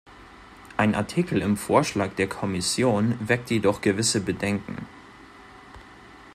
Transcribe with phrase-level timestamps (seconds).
[0.77, 4.87] Ein Artikel im Vorschlag der Kommission weckt jedoch gewisse Bedenken.